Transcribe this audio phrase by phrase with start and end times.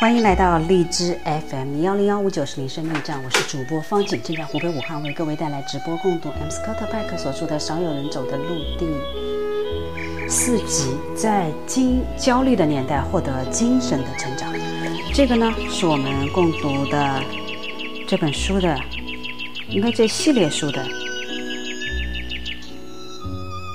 [0.00, 8.86] 欢迎来到荔枝 FM 幺零幺五九是林生驿站，我是主播方景，正在湖北武汉为各位带来直播共读 M 斯科特派克所著的《少有人走的陆地
[10.28, 14.52] 四集，在精焦虑的年代获得精神的成长。
[15.14, 17.22] 这个呢是我们共读的
[18.06, 18.78] 这本书的，
[19.70, 20.84] 应该这系列书的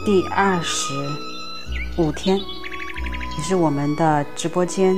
[0.05, 0.93] 第二十
[1.97, 4.95] 五天，也是我们的直播间。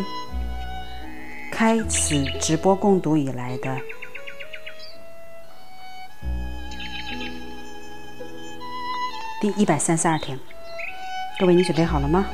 [1.52, 3.78] 开始直播共读以来的
[9.42, 10.40] 第一百三十二天，
[11.40, 12.26] 各位，你准备好了吗？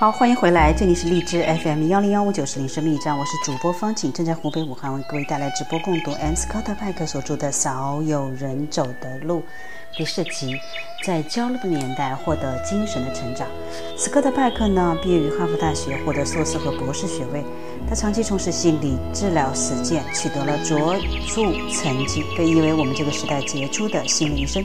[0.00, 9.40] 好，欢迎回来，这里是荔枝 FM 幺零幺五九四零声密站，我是主播方景，正在湖北武汉为各位带来直播共读 M 斯科特派克所著的《少有人走的路》
[9.96, 10.56] 第四集，
[11.04, 13.48] 在焦虑的年代获得精神的成长。
[13.96, 17.42] 斯科特派克呢，毕业于哈佛大学，获得硕士和博士学位。
[17.88, 20.94] 他长期从事心理治疗实践，取得了卓
[21.26, 21.42] 著
[21.72, 24.64] 成绩，被誉为我们这个时代杰出的心理医生。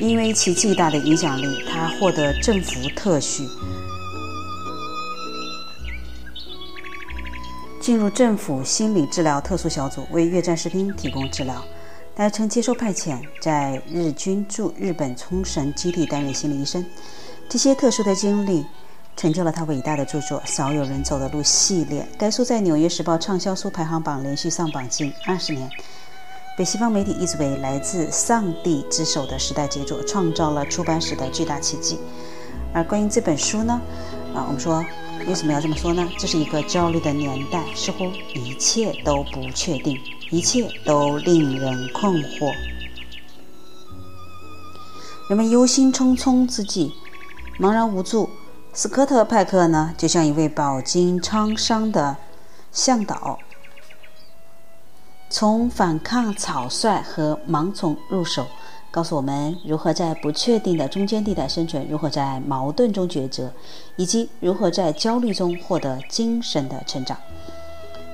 [0.00, 3.46] 因为其巨大的影响力，他获得政府特许。
[7.82, 11.60] 进入政府心理治疗特殊小组，为越战士兵提供治疗。
[12.14, 16.86] 他曾接受派遣，在日军驻日本冲绳基地担任心理医生。
[17.48, 18.64] 这些特殊的经历
[19.16, 22.06] 成就了他伟大的著作《少有人走的路》系列。
[22.16, 25.68] 该书在《纽约时报》畅销书排行榜连续上榜近二十年，
[26.56, 31.98] 被西方媒体译作为来自上帝之手的时代杰作，创造了出版史的巨大奇迹。
[32.72, 33.82] 而关于这本书呢？
[34.32, 34.84] 啊，我们说。
[35.26, 36.06] 为什么要这么说呢？
[36.18, 39.98] 这是一个焦虑的年代，似乎一切都不确定，
[40.30, 42.52] 一切都令人困惑。
[45.28, 46.92] 人们忧心忡忡之际，
[47.58, 48.28] 茫然无助。
[48.72, 52.16] 斯科特派克呢，就像一位饱经沧桑的
[52.72, 53.38] 向导，
[55.30, 58.46] 从反抗草率和盲从入手。
[58.92, 63.50] 告诉我们如何在不确定的中间地带生存，如何在矛盾中抉择，
[63.96, 67.16] 以及如何在焦虑中获得精神的成长。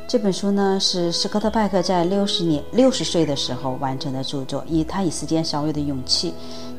[0.06, 6.32] 这本书呢，是斯科特·派克在六十年六十岁的时候完成的著作，以他以时间少有的勇气，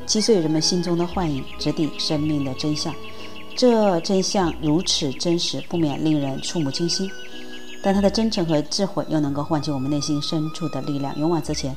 [0.06, 2.92] 击碎人们心中的幻影，直抵生命的真相。
[3.54, 7.08] 这真相如此真实，不免令人触目惊心。
[7.82, 11.76] 但他的真诚和智慧又能够唤起我们内心深处的力量，勇往直前，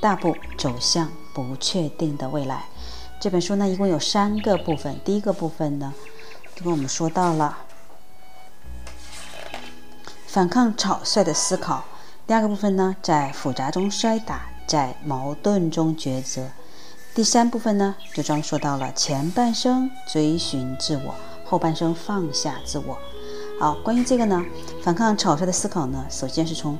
[0.00, 1.08] 大步走向
[1.42, 2.64] 不确定的未来。
[3.20, 4.98] 这本书呢，一共有三个部分。
[5.04, 5.92] 第一个部分呢，
[6.54, 7.58] 就跟我们说到了
[10.26, 11.82] 反抗草率的思考；
[12.28, 16.44] 第二个部分呢，在复杂中摔打，在矛盾中抉择；
[17.12, 21.12] 第三部分呢，就专门说到了前半生追寻自我，
[21.44, 22.96] 后半生放下自我。
[23.58, 24.44] 好，关于这个呢，
[24.80, 26.78] 反抗草率的思考呢，首先是从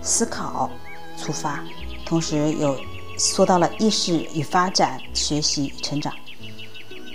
[0.00, 0.70] 思考
[1.16, 1.64] 出发，
[2.06, 2.78] 同时有。
[3.20, 6.10] 说到了意识与发展、学习与成长。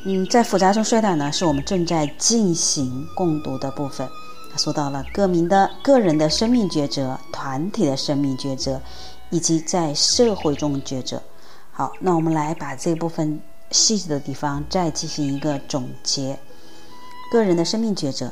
[0.05, 4.07] 嗯，在复杂中摔打呢，是我们正在进行共读的部分。
[4.51, 8.79] 他说到了个民的个人的生命抉择、团体的生命抉择，
[9.31, 11.19] 以及在社会中抉择。
[11.71, 13.41] 好，那我们来把这部分
[13.71, 16.37] 细致的地方再进行一个总结：
[17.31, 18.31] 个人的生命抉择。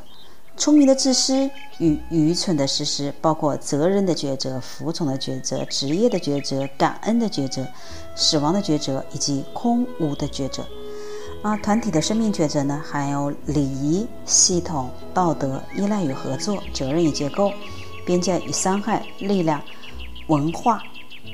[0.56, 7.68] 聪明的自私与愚蠢的实施，包括责任的抉择、服从的抉择、职业的抉择、感恩的抉择、
[8.16, 10.64] 死亡的抉择以及空无的抉择。
[11.42, 17.52] 啊，团体的生命抉择呢，还有礼仪、系统、道德、依赖与合作、责任与结构、
[18.06, 19.62] 边界与伤害、力量、
[20.28, 20.82] 文化、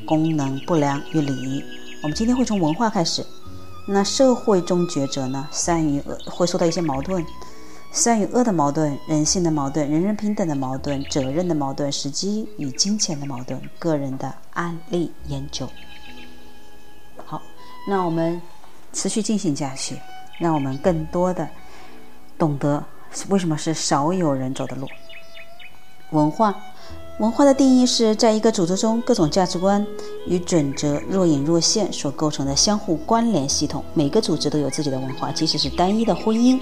[0.07, 1.63] 功能不良与礼仪。
[2.01, 3.23] 我们今天会从文化开始。
[3.87, 7.23] 那社会中抉择呢，善于会受到一些矛盾。
[7.91, 15.67] 善与恶的矛盾，人性的矛盾，人人平等的矛盾，责任的矛盾，时机与金钱的矛盾，个人的案例研究。
[17.25, 17.41] 好，
[17.87, 18.41] 那我们
[18.93, 19.99] 持续进行下去，
[20.37, 21.47] 让我们更多的
[22.37, 22.83] 懂得
[23.27, 24.87] 为什么是少有人走的路。
[26.11, 26.55] 文化。
[27.19, 29.85] 文化的定义是在一个组织中，各种价值观
[30.25, 33.83] 与准则若隐若现所构成的相互关联系统。
[33.93, 36.57] 每个组织都有自己的文化，即使是单一的婚姻，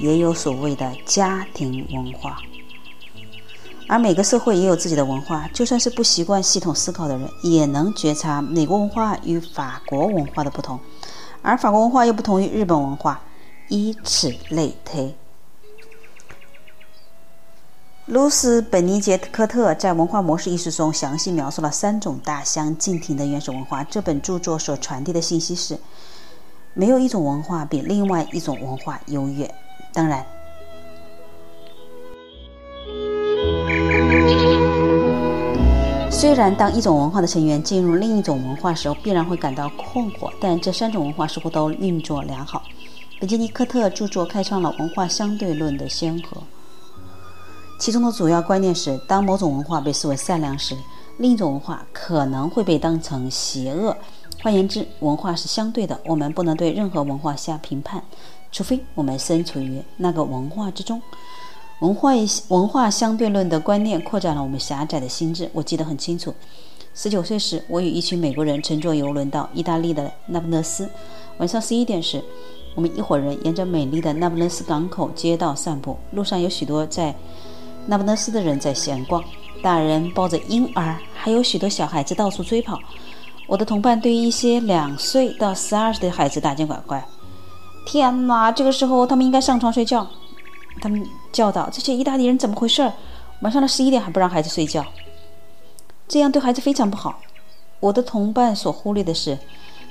[0.00, 2.38] 也有所谓的家庭文化。
[3.86, 10.80] 而每个社会也有自己的文化，就算是不习惯系统思考的人，也能觉察美国文化与法国文化的不同，
[11.40, 13.20] 而法国文化又不同于日本文化，
[13.68, 15.14] 以此类推。
[18.10, 23.84] 卢斯·本尼杰科特在《文化模式》一书中详细描述了三种大相径庭的原始文化。
[23.84, 25.78] 这本著作所传递的信息是：
[26.74, 29.48] 没有一种文化比另外一种文化优越。
[29.94, 30.26] 当然，
[36.10, 42.64] 虽然当一种文化的成员进入另一种文化时候，必然会感到困惑，但这三种文化似乎都运作良好。
[43.20, 46.42] 本杰尼科特著作开创了文化相对论的先河。
[47.80, 50.76] 其中的主要观念是：当某种文化被视为善良时，
[51.16, 53.96] 另一种文化可能会被当成邪恶。
[54.42, 58.04] 换言之，文化是相对的，我们不能对任何文化下评判，
[58.52, 61.00] 除非我们身处于那个文化之中。
[61.78, 62.10] 文化
[62.48, 65.48] 文化相对论的观念扩展了我们狭窄的心智。
[65.54, 66.34] 我记得很清楚，
[66.94, 70.86] 十九岁时，我与一群美国人乘坐游轮到意大利的那不勒斯。
[71.38, 72.22] 晚上十一点时，
[72.74, 77.16] 我们一伙人沿着美丽的那不勒斯港口街道散步，路上有许多在。
[77.86, 79.22] 那不勒斯的人在闲逛，
[79.62, 82.78] 大人抱着婴儿，还有许多小孩子到处追跑。
[83.46, 87.04] 我的同伴对于一些两岁到十二岁的孩子大惊小怪。
[87.84, 90.06] 天哪，这个时候他们应该上床睡觉。
[90.80, 92.92] 他们叫道：“这些意大利人怎么回事？
[93.40, 94.86] 晚上的十一点还不让孩子睡觉，
[96.06, 97.18] 这样对孩子非常不好。”
[97.80, 99.36] 我的同伴所忽略的是，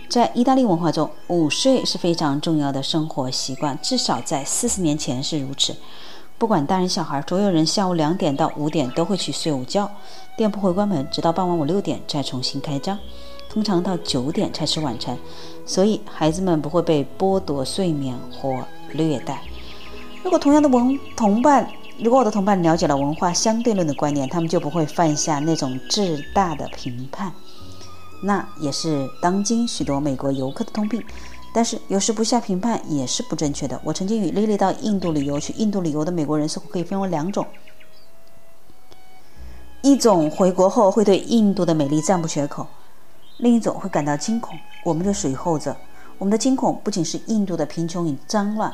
[0.07, 5.75] 在意大利文化中，午睡是非常重要的生活习惯，至少在四十年前是如此。
[6.39, 9.91] 不管大人小孩，所有人下午两点到五点都会去睡午觉，
[10.37, 12.97] 店铺会关门，直到傍晚五六点再重新开张，
[13.49, 15.17] 通常到九点才吃晚餐，
[15.65, 18.57] 所以孩子们不会被剥夺睡眠或
[18.93, 19.41] 虐待。
[20.23, 27.33] 如果同样的文同伴，如果我的同伴了解了文化相对论的观念，他们就不会犯下那种自大的评判，
[28.21, 31.03] 那也是当今许多美国游客的通病。
[31.51, 33.81] 但是有时不下评判也是不正确的。
[33.83, 37.43] 我曾经与莉莉到印度旅游，去印度旅游的美国人似乎可以分为两种：
[39.81, 42.67] 一种回国后会对印度的美丽赞不绝口，
[43.37, 44.55] 另一种会感到惊恐。
[44.85, 45.75] 我们就属于后者。
[46.19, 48.71] 我们的惊恐不仅是印度的贫穷与脏乱，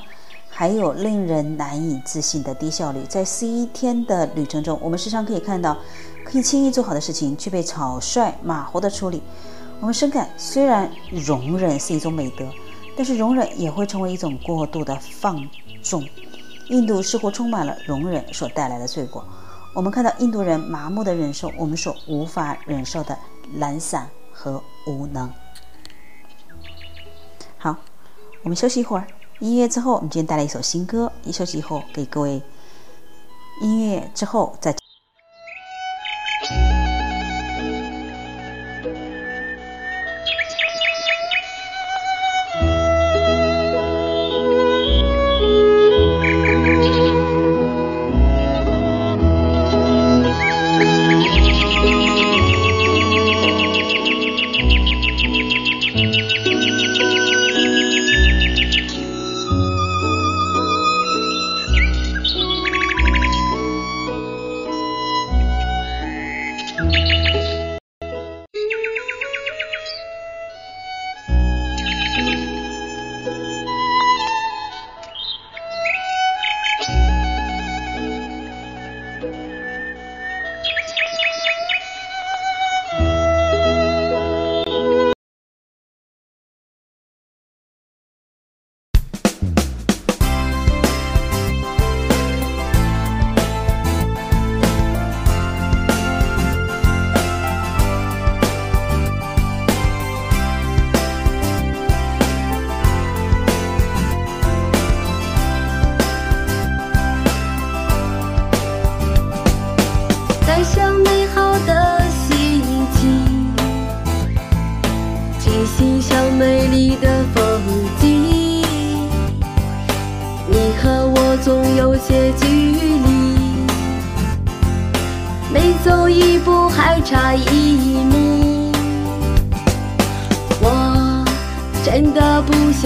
[0.50, 3.04] 还有令人难以置信的低效率。
[3.08, 5.78] 在十一天的旅程中，我们时常可以看到
[6.26, 9.22] 可以轻易做好的事情却被草率马虎的处理。
[9.80, 12.46] 我们深感，虽然容忍是一种美德。
[12.98, 15.46] 但是容忍也会成为一种过度的放
[15.84, 16.02] 纵。
[16.70, 19.28] 印度似乎充满了容忍所带来的罪过。
[19.74, 23.20] 我们看到印度人麻木的忍受我们所无法忍受的
[23.56, 25.30] 懒散和无能。
[27.58, 27.76] 好，
[28.44, 29.06] 我们休息一会儿，
[29.40, 31.12] 音乐之后，我们今天带来一首新歌。
[31.26, 32.42] 一休息以后，给各位
[33.62, 34.74] 音乐之后再。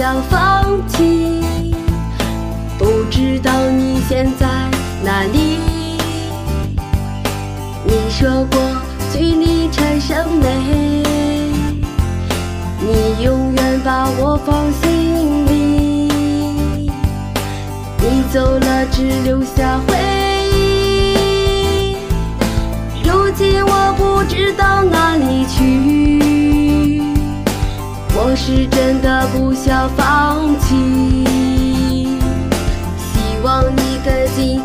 [0.00, 1.44] 想放弃。
[2.78, 4.46] 不知道你现在
[5.04, 5.58] 哪里？
[7.84, 8.58] 你说过
[9.12, 11.02] 距离产生美，
[12.80, 16.08] 你永远把我放心里。
[17.98, 19.98] 你走了，只留下回
[20.56, 21.96] 忆。
[23.04, 27.09] 如今我不知道哪里去。
[28.22, 31.24] 我是真的不想放弃。
[32.98, 34.60] 希望你跟进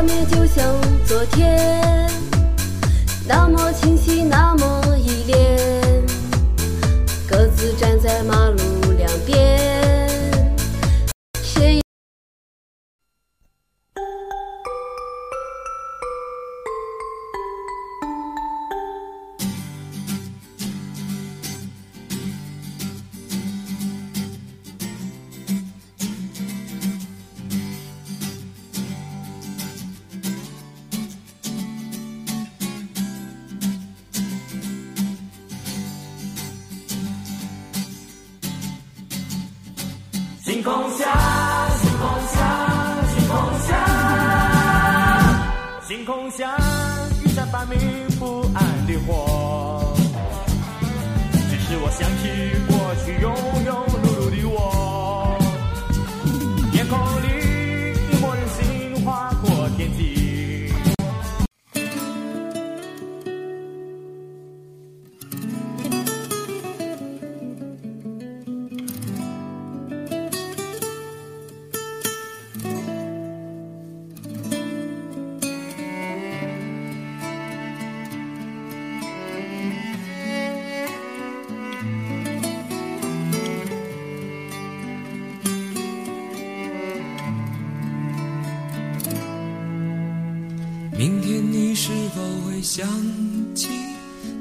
[0.00, 0.64] 画面就像
[1.04, 2.10] 昨天
[3.28, 4.69] 那么清晰那么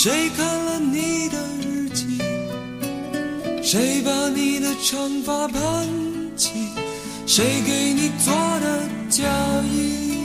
[0.00, 2.22] 谁看了你的日记？
[3.64, 5.88] 谁把你的长发盘
[6.36, 6.52] 起？
[7.26, 9.24] 谁给你做的嫁
[9.64, 10.22] 衣？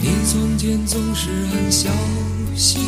[0.00, 1.90] 你从前总是很小
[2.54, 2.87] 心，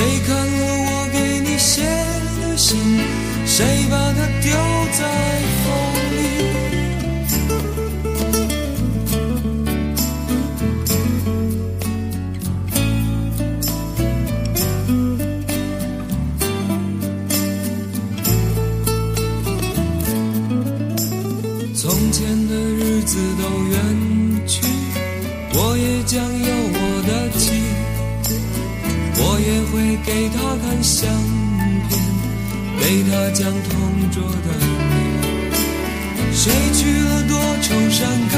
[0.00, 0.50] 谁看了
[0.86, 1.82] 我给你写
[2.40, 2.74] 的信？
[3.44, 4.50] 谁把它丢
[4.98, 5.04] 在
[31.00, 31.08] 相
[31.88, 31.90] 片，
[32.78, 33.72] 给她讲同
[34.10, 34.64] 桌的你。
[36.30, 37.32] 谁去了多
[37.62, 38.29] 愁善感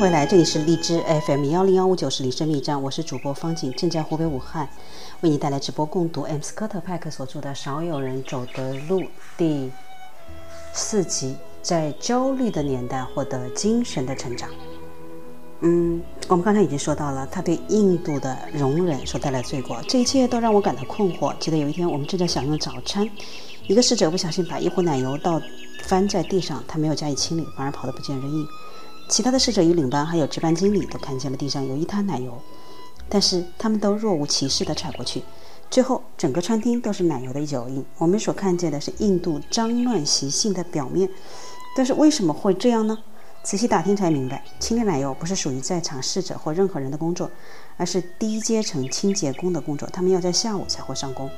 [0.00, 4.66] 回来，这里是荔枝 FM 幺零幺五九是李生密站，我是主播方景，正在湖北武汉
[5.20, 9.02] 为你带来直播共读 M 斯科特派克所著的《少有人走的路》
[9.36, 9.70] 第
[10.72, 14.48] 四集，在焦虑的年代获得精神的成长。
[15.60, 21.34] 嗯，我们刚才已经说到了他对印度的容忍所带来的罪过，这一切都让我感到困惑。
[21.38, 23.06] 记得有一天我们正在享用早餐，
[23.66, 25.38] 一个侍者不小心把一壶奶油倒
[25.82, 28.46] 翻在地上，他没有加以清理，反而跑得不见人影。
[29.10, 32.40] 其他的侍者与领班还有值班经理都看见了地上有一滩奶油，
[33.08, 35.24] 但是他们都若无其事地踩过去。
[35.68, 37.84] 最后，整个餐厅都是奶油的脚印。
[37.98, 41.10] 我们所看见的是印度脏乱习性的表面，
[41.74, 42.96] 但是为什么会这样呢？
[43.42, 47.28] 仔细打听才明白，清理奶油不是属于在场侍者或任何人的工作，
[47.76, 49.88] 而是低阶层清洁工的工作。
[49.92, 51.28] 他们要在下午才会上工。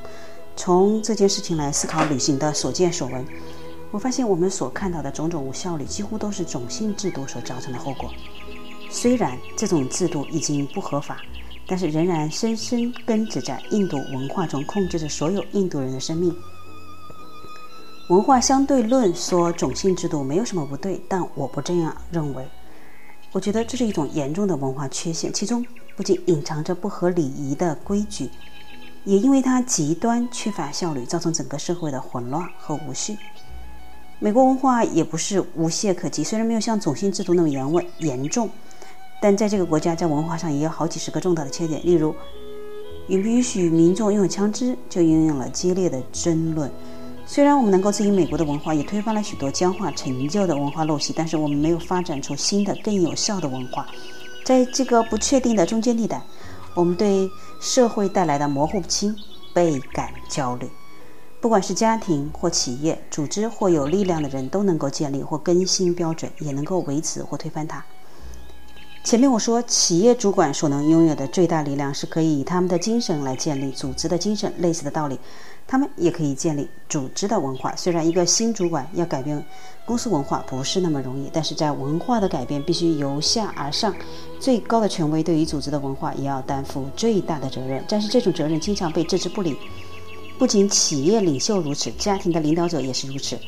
[0.56, 3.24] 从这件事情来思考旅行的所见所闻。
[3.92, 8.10] 我发现我们所看到的种种无效率，几乎都是种姓制度所造成的后果。
[8.90, 11.18] 虽然这种制度已经不合法，
[11.66, 16.34] 但是仍然深深根植在印度文化中，控制着所有印度人的生命。
[18.08, 22.48] 文化相对论说种姓制度没有什么不对，但我不这样认为。
[23.30, 25.64] 我觉得这是一种严重的文化缺陷，其中
[25.96, 28.30] 不仅隐藏着不合礼仪的规矩，
[29.04, 33.18] 也因为它极端缺乏效率，造成整个社会的混乱和无序。
[34.22, 38.48] 美国文化也不是无懈可击，虽然没有像种姓制度那么严问严重，
[39.20, 41.84] 但在这个国家，在文化上也有好几十个重大的缺点。
[41.84, 42.14] 例如，
[43.08, 46.70] 允不允许民众拥有枪支，就引用了激烈的争论。
[47.26, 53.88] 虽然我们能够质疑美国的文化，也推翻了许多僵化陈旧的文化陋习，但是我们没有发展出新的、更有效的文化。
[54.44, 56.22] 在这个不确定的中间地带，
[56.76, 57.28] 我们对
[57.60, 59.16] 社会带来的模糊不清
[59.52, 60.70] 倍感焦虑。
[61.42, 67.84] 不管是家庭或企业、组织或有力量的人，都能够建立或更新标准，也能够维持或推翻它。
[69.02, 74.54] 前面我说，企业主管所能拥有的最大力量是可以以他们的精神来建立组织的精神。
[74.58, 75.18] 类似的道理，
[75.66, 77.74] 他们也可以建立组织的文化。
[77.74, 79.44] 虽然一个新主管要改变
[79.84, 83.92] 公司文化不是那么容易，但是在文化的改变必须由下而上，
[84.38, 87.84] 最高的权威对于组织的文化也要担负最大的责任。
[87.88, 89.58] 但是这种责任经常被置之不理。
[90.38, 93.38] 不仅企业领袖如此，家庭的领导者也是如此。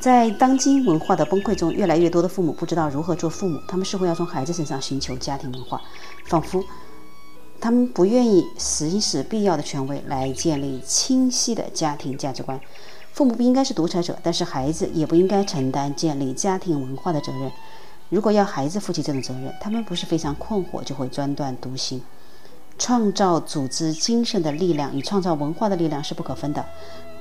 [0.00, 5.80] 在当今文化的崩溃中，越来越多的父母不知道如何做父母，他们似乎要从孩子身上寻求家庭文化，
[6.26, 6.64] 仿佛
[7.60, 12.60] 他们不愿意行使必要的权威来建立清晰的家庭价值观。
[13.12, 17.52] 父母不应该是独裁者，但是孩子也不应该承担建立家庭文化的责任。
[18.08, 22.02] 如果要孩子负起这种责任，他们不是非常困惑，就会专断独行。
[22.78, 26.64] 创造组织精神的力量与创造文化的力量是不可分的。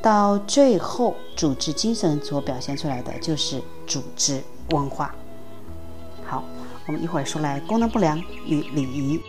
[0.01, 5.13] 到最后，组织精神所表现出来的就是组织文化。
[6.25, 6.43] 好，
[6.87, 9.21] 我们一会儿说来功能不良与礼仪。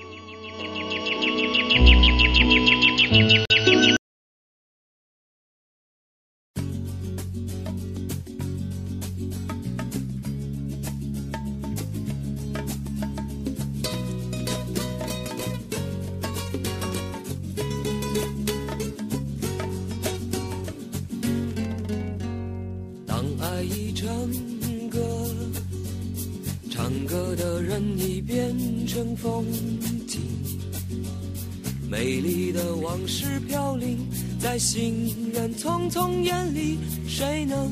[37.22, 37.70] 谁能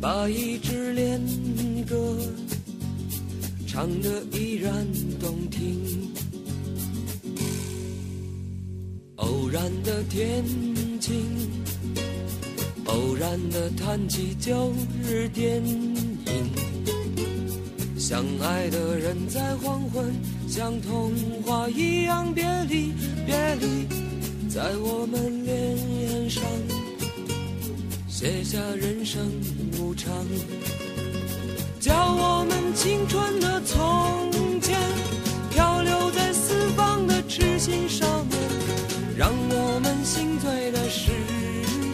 [0.00, 1.20] 把一支恋
[1.88, 2.16] 歌
[3.66, 4.86] 唱得依然
[5.18, 6.12] 动听？
[9.16, 10.44] 偶然的天
[11.00, 11.12] 晴。
[12.84, 14.72] 偶然的谈起旧
[15.02, 15.96] 日电影，
[17.98, 20.14] 相爱的人在黄昏，
[20.46, 21.12] 像童
[21.44, 22.92] 话一样别离，
[23.26, 26.44] 别离，在我们脸上
[28.18, 29.30] 写下人生
[29.78, 30.10] 无常，
[31.78, 34.74] 叫我们青春的从前
[35.50, 38.40] 漂流在四方的痴心少年，
[39.18, 41.10] 让我们心醉的时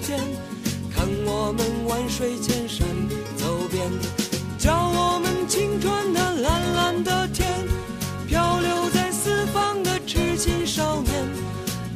[0.06, 0.16] 间。
[0.94, 2.86] 看我们万水千山
[3.36, 3.84] 走遍，
[4.60, 7.48] 叫我们青春的蓝蓝的天，
[8.28, 11.12] 漂流在四方的痴心少年，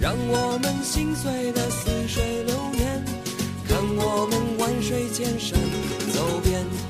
[0.01, 2.76] 让我们心碎的似水流年。
[4.67, 5.57] 万水千山
[6.13, 6.86] 走遍。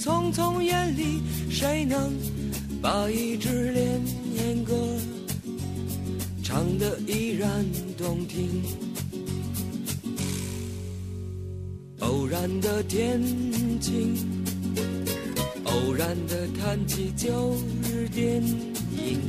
[0.00, 2.12] 匆匆眼里，谁能
[2.80, 4.00] 把一支恋
[4.34, 4.74] 恋歌
[6.42, 7.64] 唱得依然
[7.96, 8.62] 动听？
[12.00, 13.20] 偶然的天
[13.80, 14.14] 晴。
[15.64, 19.20] 偶然的谈起旧日电影，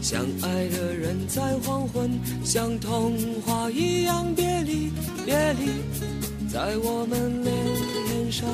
[0.00, 2.10] 相爱的人在黄昏，
[2.42, 4.90] 像童话一样别离，
[5.26, 8.48] 别离，在我们脸上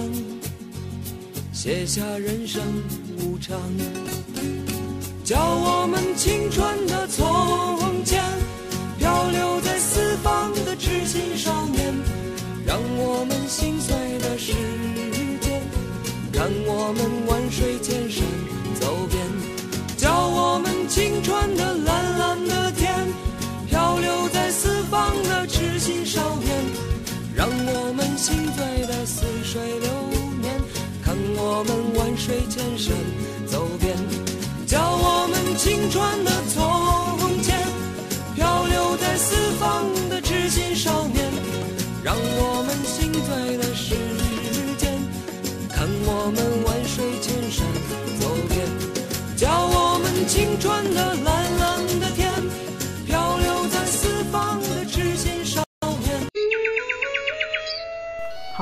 [1.65, 2.63] 写下人生
[3.21, 3.59] 无常，
[5.25, 8.23] 教我们青春的从前
[8.99, 11.95] 漂流在四方的痴心少年，
[12.67, 14.53] 让我们心碎的时
[15.41, 15.63] 间。
[16.35, 17.03] 让我们
[31.57, 32.93] 我们万水千山
[33.47, 33.97] 走遍，
[34.67, 37.57] 叫我们青春的从前，
[38.35, 41.25] 漂流在四方的痴心少年，
[42.03, 43.95] 让我们心醉的时
[44.77, 44.99] 间。
[45.71, 47.65] 看我们万水千山
[48.19, 48.67] 走遍，
[49.37, 51.64] 叫我们青春的蓝蓝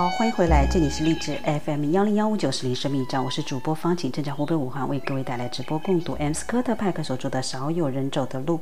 [0.03, 8.59] 好，欢迎回来，这里是励志 FM 幺零幺五九四零生命站，我是主播方晴，正在湖北武汉为各位带来直播共读 M 斯科特派克所著的《少有人走的路》，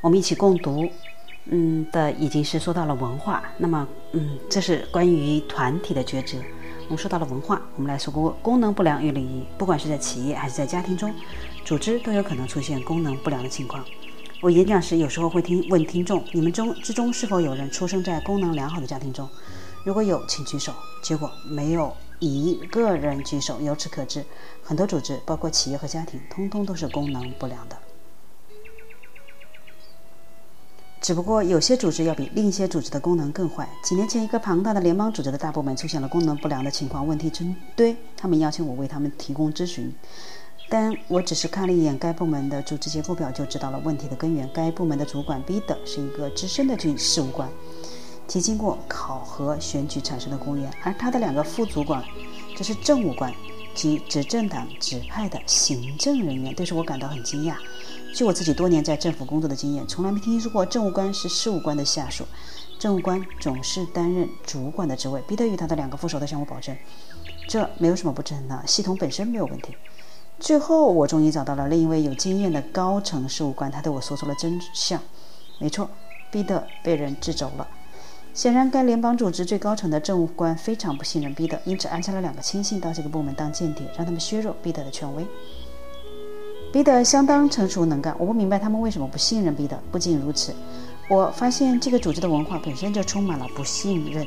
[0.00, 0.90] 我们一起共读
[1.44, 6.36] 嗯的已经是说到了文化，那么嗯，这是关于团体的抉择。
[6.86, 11.14] 我们说到了文化，我们来说过功能不良与礼仪，不管是在企业还是在家庭中，
[11.64, 13.84] 组织都有可能出现功能不良的情况。
[14.40, 19.28] 我演讲时有时候会听问听众，你们中之中是否有人出生在功能良好的家庭中？
[19.84, 20.72] 如果有，请举手。
[21.02, 23.60] 结果没有一个人举手。
[23.60, 24.24] 由此可知，
[24.62, 27.76] 很多组织，包括企业和家庭，通通都是功能不良的。
[31.00, 33.68] 只不过有些组织要比另一些组织的功能更坏。
[33.82, 37.96] 几年前，一个庞大的联邦组织的大部门出现了功能不良的情况，问题成堆。
[38.16, 39.92] 他们邀请我为他们提供咨询，
[40.68, 44.48] 但我只是看了一眼该部门的组织结构表，就知道了问题的根源。
[44.54, 47.50] 该部门的主管 B 的是一个资深的军事务官，
[48.26, 52.02] 即经过考核选举产生的公务员，而他的两个副主管
[52.56, 53.32] 这是政务官
[53.74, 57.54] 及执政党指派的行政人员，但是我感到很惊讶。
[58.14, 62.24] 据我自己多年在政府工作的经验，从来没听说过政务官是事务官的下属。
[62.78, 65.22] 政务官总是担任主管的职位。
[65.22, 66.76] 彼得与他的两个副手都向我保证，
[67.48, 69.74] 这没有什么不正当，系统本身没有问题。
[70.40, 75.00] 最后，我终于找到了另一位有经验的高层事务官，他对我说出了真相。
[75.58, 75.88] 没错，
[76.30, 77.68] 彼得被人治走了。
[78.34, 85.26] 显然，该联邦组织最高层的政务官非常不信任彼得，因此安插了两个亲信到这个部门当间谍，让他们削弱彼得的权威。
[86.72, 89.78] 彼得相当成熟能干，我不明白他们为什么不信任彼得。
[89.90, 90.54] 不仅如此，
[91.10, 94.26] 我发现这个组织的文化本身就充满了不信任，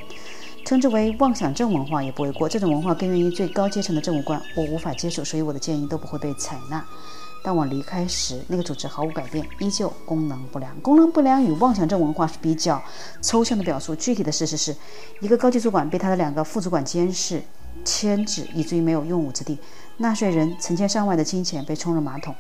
[0.64, 2.48] 称之为妄想症文化也不为过。
[2.48, 6.86] 这种文化根源于最高阶层的政务官，我无法接受，所以我的建议都不会被采纳。
[7.46, 10.76] 当我离开时，那个组织毫无改变，依旧功能不良。
[10.82, 12.82] 功能不良与妄想症文化是比较
[13.22, 14.76] 抽象的表述，具体的事实是
[15.22, 17.44] 一个高级主管被他的两个副主管监视。
[17.84, 19.60] 牵制，以至于没有用武之地。
[19.98, 22.34] 纳税人成千上万的金钱被冲入马桶。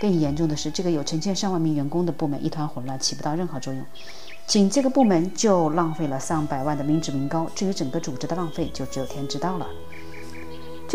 [0.00, 3.82] 更严重的是，这个有成千上万名员工的部门一团混乱，起不到任何作用。
[4.46, 7.48] 仅这个部门就浪费了上百万的民脂民膏。
[7.54, 9.66] 至于整个组织的浪费，就只有天知道了。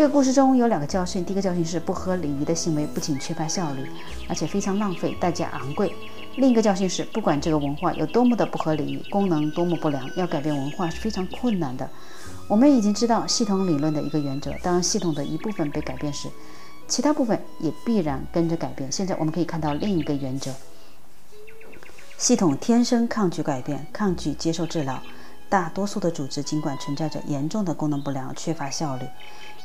[0.00, 3.86] 这个故事中有两个教训：第一个教训是不合礼仪的行为不仅缺乏效率，
[4.30, 5.90] 而且非常浪费，代价昂贵；
[6.36, 11.86] 另一个教训是，不管这个文化有多么的不合礼仪，功能多么不良，要改变文化是非常困难的。
[12.48, 16.30] 我们已经知道系统理论的一个原则：当系统的一部分被改变时，
[16.88, 18.90] 其他部分也必然跟着改变。
[18.90, 20.50] 现在我们可以看到另一个原则：
[22.16, 24.98] 系统天生抗拒改变，抗拒接受治疗。
[25.50, 29.04] 大多数的组织尽管存在着严重的功能不良、缺乏效率，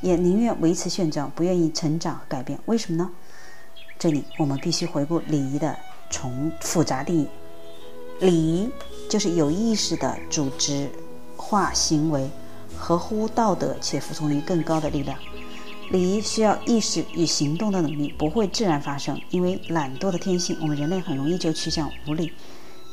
[0.01, 2.59] 也宁愿维持现状，不愿意成长和改变。
[2.65, 3.09] 为什么呢？
[3.97, 5.77] 这里我们必须回顾礼仪的
[6.09, 7.27] 从复杂定义：
[8.19, 8.69] 礼仪
[9.09, 10.89] 就是有意识的组织
[11.37, 12.29] 化行为。
[12.77, 15.17] 合乎道德且服从于更高的力量。
[15.91, 19.17] 礼仪需要意识与行动的能力，不会自然发生。
[19.29, 22.33] 因为懒惰的天性，我们人类很容易就趋向无礼。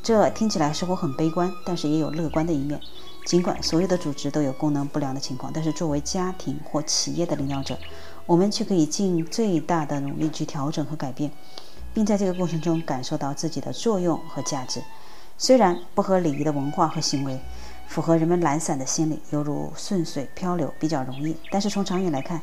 [0.00, 2.80] 这听起来似乎很悲观，但是也有乐观的一面。
[3.24, 7.78] 尽管所有的组织都有功能不良的情况，但是作为家庭或企业的领导者，
[8.26, 11.30] 我们却可以尽最大的努力去调整和改变，
[11.94, 14.82] 并在这个过程中感受到自己的作用和价值。
[15.38, 17.40] 虽然不合礼仪的文化和行为。
[17.88, 21.36] 符合人们懒散的心理，犹如顺水漂流，比较容易。
[21.50, 22.40] 但是从长远来看，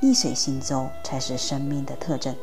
[0.00, 2.36] 逆水行舟才是生命的特征，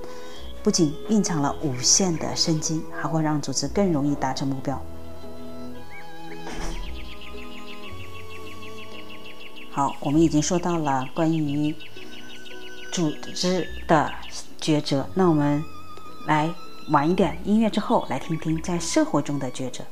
[0.64, 4.82] 不仅蕴藏了无限的生机，还会让组织更容易达成目标。
[9.78, 11.72] 好，我们已经说到了关于
[12.92, 14.12] 组织的
[14.60, 15.64] 抉择，那我们
[16.26, 16.50] 来
[16.90, 19.84] 晚一点音乐之后，来听听在社会中的抉择。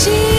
[0.00, 0.37] 吹不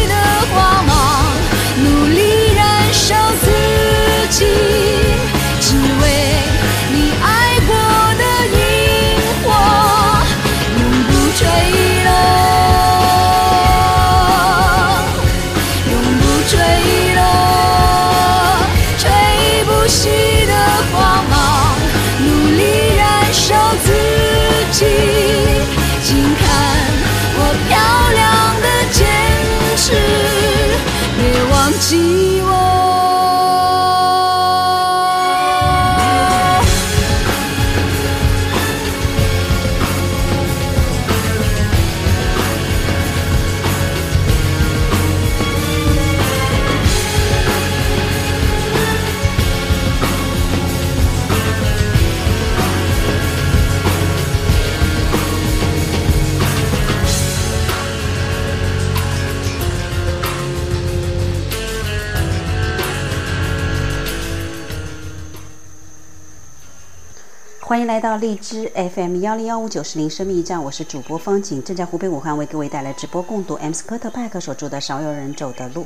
[68.00, 75.82] 来到荔枝 FM 幺零幺五九十零生命驿站，我是主播方景，正在湖北武汉为各位带来直播共读 M 斯科特派克所著的《少有人走的路》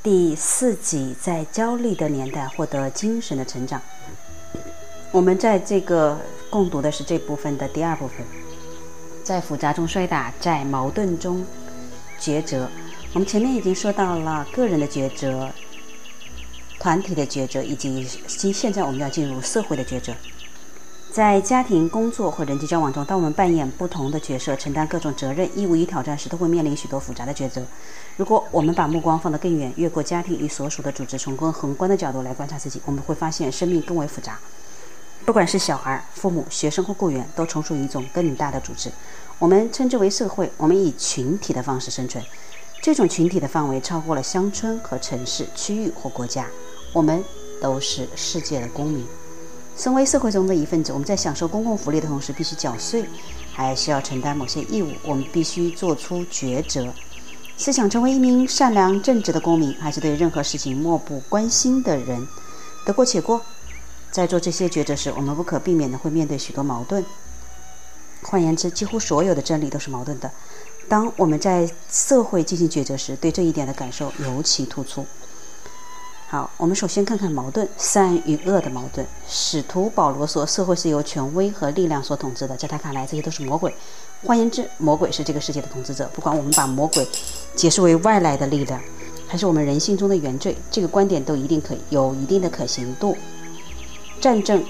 [0.00, 3.82] 第四集，在焦虑的年代获得精神的成长。
[5.10, 6.16] 我们在这个
[6.48, 8.24] 共读的是这部分的第二部分，
[9.24, 11.44] 在复杂中摔打，在矛盾中
[12.20, 12.70] 抉择。
[13.12, 15.50] 我们前面已经说到了个人的抉择、
[16.78, 20.14] 团体的抉择，以及现现在我们要进入社会的抉择。
[21.10, 27.64] 在家庭、工作或人际交往中，当我们扮演不同的角色，承担各种责任、义务与挑战时，都会面临许多复杂的抉择。
[28.16, 34.38] 如果我们把目光放得更远，越过家庭与所属的组织，从更宏观的角度来观察自己，我们会发现生命更为复杂。
[35.24, 38.90] 不管是小孩、父母、学生或雇员，都从属于一种更大的组织，
[39.38, 40.52] 我们称之为社会。
[40.58, 42.22] 我们以群体的方式生存，
[42.82, 46.46] 这种群体的范围超过了乡村和城市、区域或国家。
[46.92, 47.22] 我们
[47.60, 49.06] 都是世界的公民。
[49.76, 53.04] 身为社会中的一份子，我们在享受公共福利的同时，必须缴税，
[53.52, 54.92] 还需要承担某些义务。
[55.04, 56.92] 我们必须做出抉择：
[57.56, 62.26] 是想成为一名善良正直的公民，还是对任何事情漠不关心的人？
[62.84, 63.40] 得过且过。
[64.10, 67.04] 在做这些抉择时，我们不可避免地会面对许多矛盾。
[68.22, 70.28] 换言之，几乎所有的真理都是矛盾的。
[70.88, 75.06] 当我们在社会进行抉择时，对这一点的感受尤其突出。
[76.30, 79.06] 好，我们首先看看矛盾，善与恶的矛盾。
[79.26, 83.74] 使徒保罗说，社会是由权威和力量所统治的，在他看来，这些都是魔鬼。
[84.26, 86.06] 换言之，魔鬼是这个世界的统治者。
[86.12, 87.08] 不管我们把魔鬼
[87.56, 88.78] 解释为外来的力量，
[89.26, 93.16] 还是我们人性中的原罪，这个观点都一定可有一定的可行度。
[94.20, 94.62] 战争、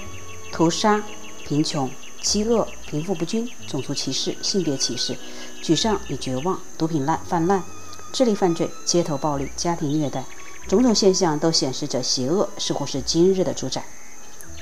[0.53, 1.03] 屠杀、
[1.45, 1.91] 贫穷、
[2.21, 5.13] 饥饿、贫富不均、种族歧视、性别歧视、
[5.61, 7.61] 沮丧与绝望、毒品滥泛滥、
[8.13, 10.23] 智力犯罪、街头暴力、家庭虐待。
[10.69, 13.83] 种种现象都显示着邪恶似乎是今日的主宰。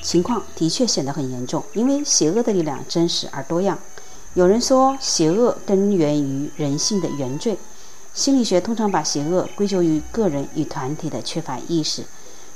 [0.01, 3.77] 情况的确显得很严重，因为邪恶的力量真实而多样。
[4.35, 7.57] 有人说，邪恶根源于人性的原罪。
[8.13, 12.05] 心理学通常把邪恶归咎于个人与团体的缺乏意识。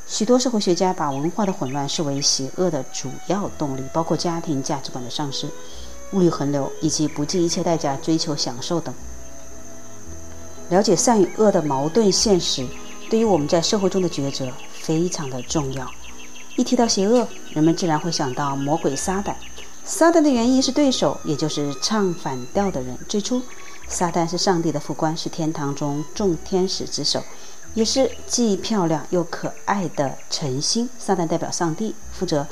[0.08, 5.50] 许多社会学家把文化的混乱视为邪恶的主要动力，包括家庭价值观的丧失、
[6.14, 8.94] 物欲横流以及不计一切代价追求享受等。
[10.70, 12.66] 了解善与恶的矛盾现实。
[13.12, 15.86] 对于我们在社会中的抉择非常的重要。
[16.56, 19.36] 一提到邪恶，人们自然会想到魔鬼撒旦。
[19.84, 22.98] 撒旦的原意是对手，也就是唱反调的人。
[23.10, 23.42] 最初，
[23.90, 27.22] 撒旦是上帝的副官，是天堂中众天使之首，
[27.74, 30.88] 也是既漂亮又可爱的晨星。
[30.98, 32.48] 撒旦代表上帝，负责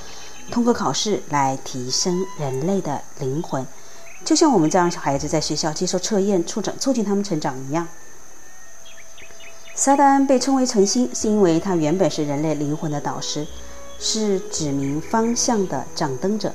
[0.52, 3.66] 通过考试来提升人类的灵魂，
[4.26, 7.88] 就像我们这样小孩子在学校接受测验，促长促进他们成长一样。
[9.80, 13.48] 撒旦被称为晨星，是因为他原本是人类灵魂的导师，
[13.98, 16.54] 是指明方向的掌灯者。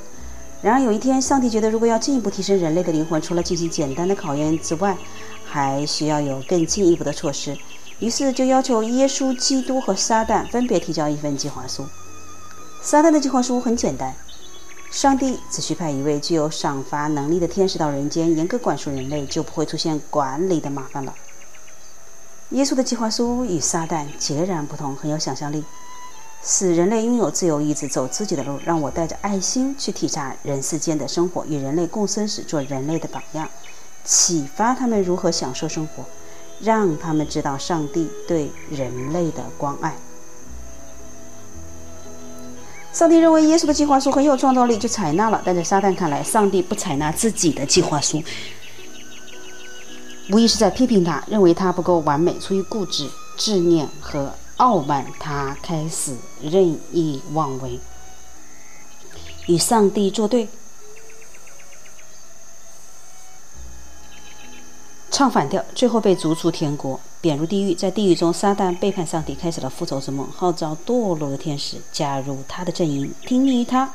[0.61, 4.95] 然而有一天，上帝觉得如果要进一步提升人类的灵魂，除了进行简单的考验之外，
[5.47, 7.57] 还需要有更进一步的措施。
[7.99, 11.87] 于是就要求耶稣基督和撒旦分别提交一份计划书。
[12.83, 14.14] 撒旦的计划书很简单，
[14.91, 21.14] 上帝只需派一位具有赏罚能力的天使到人间，严格管束人类，就不会出现管理的麻烦了。
[22.51, 25.64] 耶稣的计划书与撒旦截然不同，很有想象力。
[26.47, 33.49] 使人类拥有自由意志，走自己的路，让我带着爱心去体察人世间的生活，与人类共生时做人类的榜样，
[34.05, 36.05] 启发他们如何享受生活，
[36.61, 39.95] 让他们知道上帝对人类的关爱。
[42.92, 45.42] 上帝认为耶稣的计划书很有创造力，就采纳了。
[45.45, 48.22] 但在撒旦看来，上帝不采纳自己的计划书，
[50.31, 52.39] 无疑是在批评他，认为他不够完美。
[52.39, 54.33] 出于固执、执念和。
[54.59, 57.81] 傲慢，他开始任意妄为，
[59.49, 60.49] 与上帝作对，
[65.11, 67.75] 唱反调，最后被逐出天国，贬入地狱。
[67.75, 73.93] 在地狱中，撒旦背叛上帝，开始了复仇之梦，号召堕落的天使加入他的阵营，听命于他，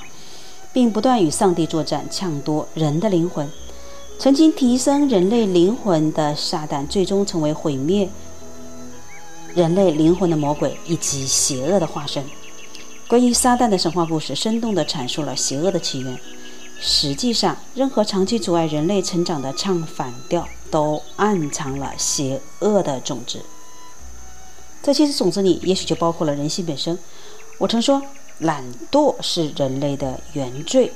[0.73, 3.49] 并不断与上帝作战，抢夺人的灵魂。
[4.19, 8.09] 曾经提升人类灵魂的撒旦，最终成为毁灭。
[9.55, 12.21] 人类灵魂的魔鬼以及邪恶的化身。
[13.07, 16.19] 关于撒旦的神话故事，生动地阐述了邪恶的起源。
[16.81, 23.39] 实际上，任何长期阻碍人类成长的唱反调，都暗藏了邪恶的种子。
[24.83, 26.99] 这些种子里，也许就包括了人性本身。
[27.57, 28.01] 我曾说，
[28.39, 30.91] 懒惰是人类的原罪。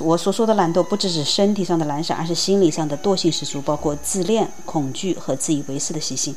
[0.00, 6.34] 我所说的懒惰，不只是身体上的懒散，而是心理上的惰性十足，包括自恋、恐惧和自以为是的习性。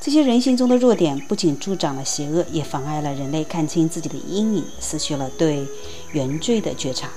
[0.00, 5.66] 这些人性中的弱点不仅助长了邪恶，也妨碍了人类看清自己的阴影，失去了对
[6.12, 7.10] 原罪的觉察。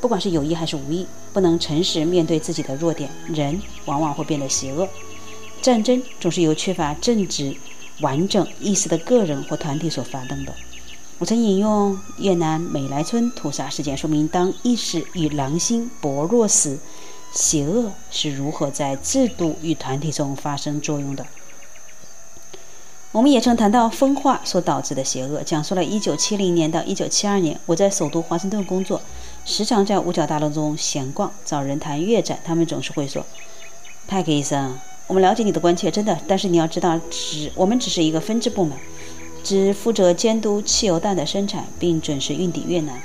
[0.00, 4.88] 不管是有意还是无意，不能诚实面对自己的弱点，人往往会变得邪恶。
[5.60, 7.56] 战争总是由缺乏正直、
[8.00, 10.54] 完整意识的个人或团体所发动的。
[11.18, 16.78] 我曾引用越南美莱村屠杀事件，说明当意识与狼心薄弱时，
[17.32, 21.26] 邪恶是如何在制度与团体中发生作用的。
[23.10, 29.00] 我们也曾谈到分化所导致的邪恶，讲述了1970年到1972年，我在首都华盛顿工作，
[29.44, 32.38] 时常在五角大楼中闲逛，找人谈越战。
[32.44, 33.26] 他们总是会说
[34.06, 36.16] ：“派克医生，我们了解你的关切，真的。
[36.28, 38.78] 但是你要知道，只我们只是一个分支部门，
[39.48, 43.00] 只负责监督汽油弹的生产，并准时运抵越南。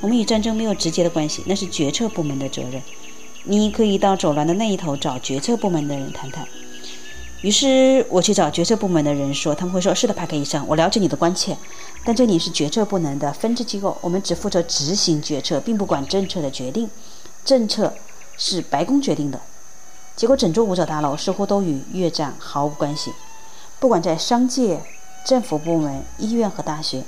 [0.00, 2.80] 我们与战争没有直接的关系，那是决策部门的责任。
[3.44, 6.48] 你可以到走廊的那一头找决策部门的人谈谈。”
[7.42, 11.54] 于是我去找决策部门的人说，他们会说：“是的，帕克医生，我了解你的关切，
[12.06, 16.88] 但这里是决策部门的分支机构，我们只负责执行决策，并不管政策的决定，
[17.44, 17.92] 政策
[18.38, 19.38] 是白宫决定的。”
[20.16, 23.12] 结果，整座五角大楼似乎都与越战毫无关系。
[23.78, 24.80] 不管在商界、
[25.24, 27.04] 政府部门、医院和大学，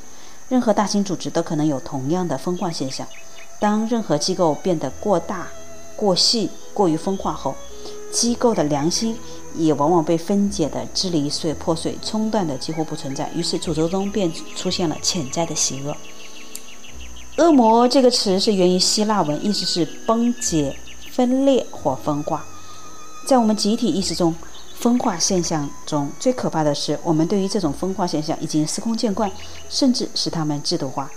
[0.49, 3.07] 任何大型组织都可能有同样的分化现象。
[3.59, 5.49] 当任何机构变得过大、
[5.97, 7.55] 过细、过于分化后，
[8.13, 9.17] 机构的良心。
[9.57, 15.97] 也往往被分解的支离碎破碎、冲断的几乎不存在，于是组织中便出现了潜在的邪恶。
[17.37, 20.77] 恶魔这个词是源于希腊文，意思是崩解、
[21.13, 22.45] 分裂或分化。
[23.29, 24.35] 在我们集体意识中，
[24.85, 29.33] 分化现象中最可怕的是，我们对于这种分化现象已经司空见惯，
[29.71, 31.11] 甚至使他们制度化。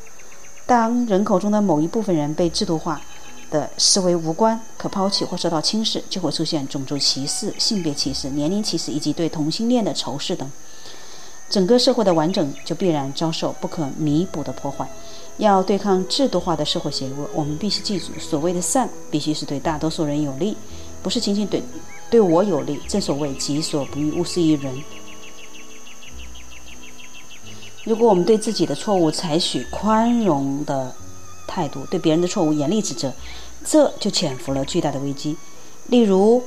[0.66, 3.02] 当人口中的某一部分人被制度化，
[3.52, 10.50] 的视为无关、可抛弃或受到轻视，就会出现种族歧视、性别歧视、年龄歧视以及对同性恋的仇视等。
[11.50, 14.88] 整个社会的完整就必然遭受不可弥补的破坏。
[15.36, 20.56] 要对抗制度化的社会邪恶，我们必须记住：所谓的善，必须是对大多数人有利，
[21.04, 21.62] 不是仅仅对
[22.10, 22.80] 对我有利。
[22.88, 24.84] 正所谓“己所不欲，勿施于人”。
[27.86, 30.94] 如果我们对自己的错误采取宽容的，
[31.48, 33.14] 态度对别人的错误严厉指责，
[33.64, 35.38] 这就潜伏了巨大的危机。
[35.88, 36.44] 例如，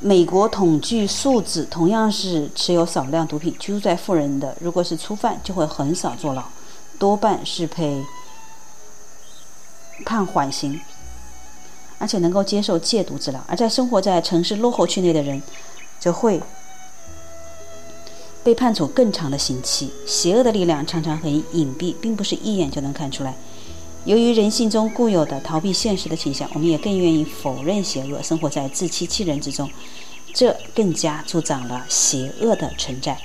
[0.00, 6.44] 美国统计数字同样是持有少量毒品、居住在富人的，如果是初犯，就会很少坐牢，
[6.98, 8.04] 多半是被
[10.04, 10.78] 判缓刑，
[12.04, 15.42] 而且能够接受戒毒治疗；而在生活在城市落后区内的人，
[15.98, 16.38] 则会
[18.42, 19.90] 被判处更长的刑期。
[20.06, 23.34] 邪恶的力量常常很隐蔽，并不是一眼就能看出来。
[24.04, 29.66] 由于人性中固有的逃避现实的倾向，我们也更愿意否认邪恶，生活在自欺欺人之中，
[30.34, 33.16] 这更加助长了邪恶的存在。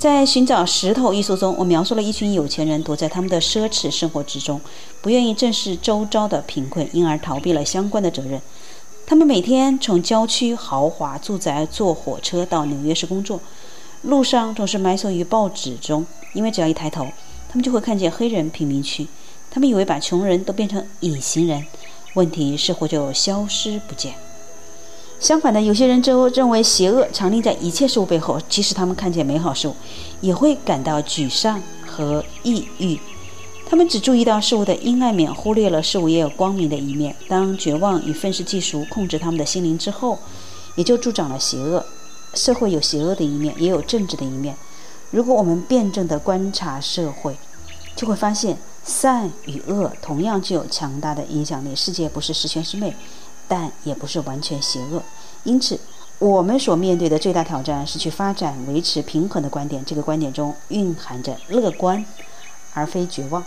[0.00, 4.58] 在《寻找石头》一书中，我描述了一群有钱人躲在他们的奢侈生活之中，
[5.02, 8.40] 不愿意正视周遭的贫困，因而逃避了相关的责任。
[9.06, 13.38] 他们每天从郊区豪华住宅坐火车到纽约市工作，
[14.00, 17.04] 路上总是埋首于报纸中，因为只要一抬头，
[17.50, 19.06] 他们就会看见黑人贫民区。
[19.50, 21.62] 他们以为把穷人都变成隐形人，
[22.14, 24.14] 问题似乎就消失不见。
[25.20, 29.76] 相反的，有些人就认为邪恶藏匿在一切事物背后，即使他们看见美好事物，
[30.22, 32.98] 也会感到沮丧和抑郁。
[33.68, 37.14] 他们只注意到事物的阴暗面，忽略了事物也有光明的一面。
[37.28, 40.18] 当绝望与愤世嫉俗控制他们的心灵之后，
[40.74, 41.84] 也就助长了邪恶。
[42.32, 44.56] 社会有邪恶的一面，也有正直的一面。
[45.10, 47.36] 如果我们辩证地观察社会，
[47.94, 51.76] 就会发现善与恶同样具有强大的影响力。
[51.76, 52.94] 世界不是十全十美。
[53.50, 55.02] 但也不是完全邪恶，
[55.42, 55.76] 因此
[56.20, 59.84] 我们所面对的最大挑战是去发展维持平衡的观点。
[59.84, 62.04] 这个观点中蕴含着乐观，
[62.72, 63.44] 而非绝望。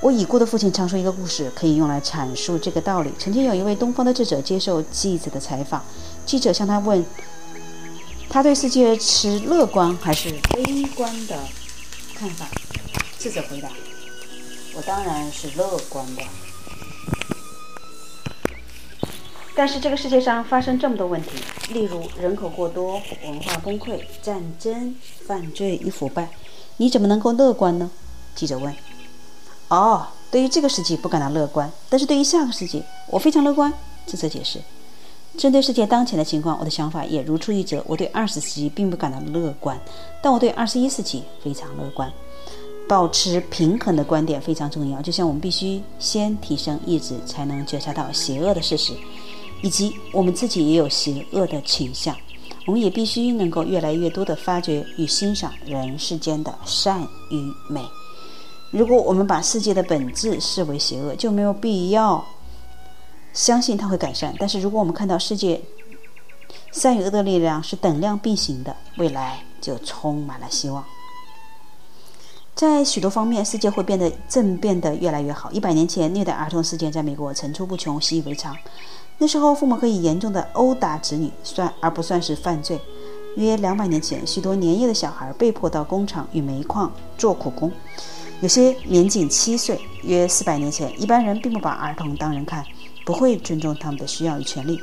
[0.00, 3.12] 我已故的父亲常说一个故事，可以用来阐述这个道理。
[3.16, 5.80] 曾经有一位东方的智者接受记者的采访，
[6.26, 7.06] 记者向他问，
[8.28, 11.38] 他对世界持乐观还是悲观的
[12.16, 12.46] 看法。
[13.16, 13.68] 智者回答
[14.74, 16.22] ：“我当然是乐观的。”
[19.56, 21.30] 但是这个世界上发生这么多问题，
[21.72, 24.94] 例如人口过多、文化崩溃、战争、
[25.26, 26.28] 犯罪与腐败，
[26.78, 27.90] 你怎么能够乐观呢？
[28.34, 28.74] 记者问。
[29.68, 33.72] 哦，对于这个世纪不感到乐观，但是对于下个世纪，我非常乐观。
[34.06, 34.60] 智者解释。
[35.38, 37.82] 针对世界当前的情况，我的想法也如出一辙。
[37.86, 39.80] 我对二十世纪并不感到乐观，
[40.20, 42.12] 但我对二十一世纪非常乐观。
[42.86, 48.92] 保持平衡的观点非常重要，就像我们必须先提升意志，才能觉察到邪恶的事实。
[49.64, 52.14] 以及我们自己也有邪恶的倾向，
[52.66, 57.82] 我们也必须能够越来越多地发掘与欣赏人世间的善与美。
[58.70, 62.22] 如果我们把世界的本质视为邪恶，就没有必要
[63.32, 64.34] 相信它会改善。
[64.38, 65.62] 但是如果我们看到世界
[66.70, 70.84] 善与恶的力量是等量并行的，未来就充满了希望。
[72.54, 75.50] 在许多方面，世界会变得正变得越来越好。
[75.50, 78.54] 一百年前，虐待儿童事件在美国层出不穷，习以为常。
[79.18, 82.80] 那时候，父母可以严重的殴打子女，算而不算是犯罪。
[83.36, 87.70] 约两百年前，许多年幼的小孩被迫到工厂与煤矿做苦工，
[88.40, 89.80] 有些年仅七岁。
[90.02, 92.64] 约四百年前，一般人并不把儿童当人看，
[93.06, 94.78] 不会尊重他们的需要与权利。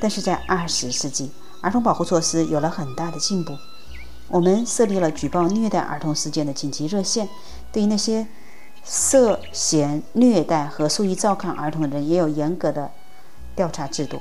[0.00, 1.30] 但是在二十世纪，
[1.62, 3.56] 儿童保护措施有了很大的进步。
[4.28, 7.28] 我们设立了举报虐待儿童事件的紧急热线，
[7.72, 8.26] 对于那些
[8.84, 12.90] 涉嫌虐待和疏于照看儿童的人，也有严格的。
[13.56, 14.20] 调查制度，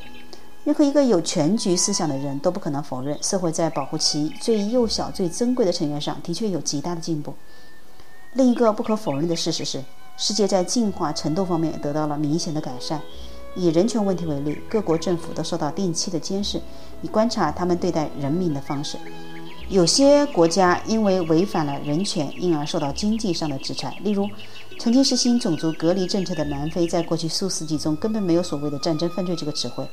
[0.63, 7.35] 任何一个有全局思想的人都不可能否认，社会在保护其最幼小、最珍贵的成员上的确有极大的进步。
[8.33, 9.83] 另一个不可否认的事实是，
[10.17, 13.01] 世界在进化程度方面得到了明显的改善。
[13.55, 16.59] 以人权问题为例，各国政府都受到定期的监视，
[17.01, 18.97] 以观察他们对待人民的方式。
[19.69, 24.27] 有些国家因为违反了人权，因而受到经济上的制裁，例如。
[24.79, 29.87] 曾经实行种族隔离政策的南非，在过去数世纪中根本没有所谓的战争犯罪这个词汇。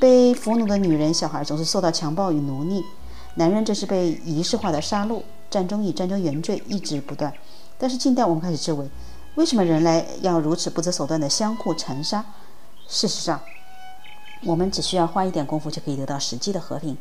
[0.00, 2.84] 被俘虏的女人、小孩总是受到强暴与奴役，
[3.36, 5.22] 男人则是被仪式化的杀戮。
[5.50, 7.32] 战争与战争原罪一直不断。
[7.78, 8.90] 但是近代我们开始质问：
[9.36, 12.22] 为什么人类要如此不择手段地相互残杀？
[12.86, 13.40] 事实上，
[14.44, 16.98] 我们只需要花一点功夫就可以得到实际的和平。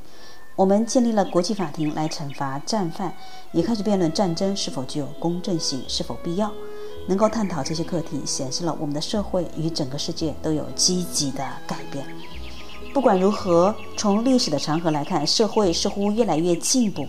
[0.56, 3.14] 我们建立了国际法庭来惩罚战犯，
[3.52, 6.52] 也开始辩论战争是否具有公正性，是否必要。
[7.08, 12.06] 能够探讨这些课题，显示了我们的社会与整个世界都有积极的改变。
[12.94, 17.08] 不管如何，从历史的长河来看，社会似乎越来越进步。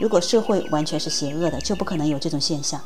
[0.00, 2.80] 如果社会完全是邪恶的，就不可能有这种现象。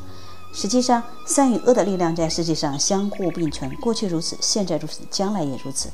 [0.53, 5.89] 实际上，善与恶的力量在世界上相互并存，过去如此，现在如此，将来也如此。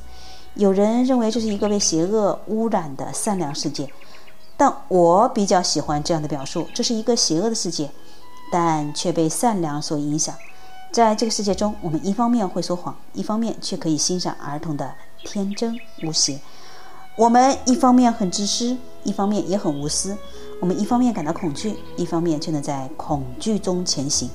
[0.56, 3.92] 有人认为这是一个被邪恶污染的善良世界，
[4.56, 7.90] 但我比较喜欢这样的表述：这是一个邪恶的世界，
[8.52, 10.36] 但却被善良所影响。
[10.94, 16.38] 在这个世界中，我们一方面会说谎，一方面却可以欣赏儿童的天真无邪；
[17.18, 20.16] 我们一方面很自私，一方面也很无私；
[20.62, 24.30] 我们一方面感到恐惧，一方面却能在恐惧中前行。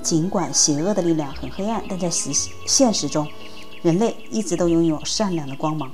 [0.00, 2.30] 尽管邪恶的力量很黑暗，但在实
[2.64, 3.26] 现实中，
[3.82, 5.90] 人类一直都拥有善良的光芒。